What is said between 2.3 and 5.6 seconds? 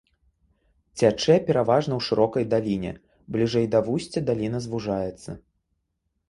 даліне, бліжэй да вусця даліна звужаецца.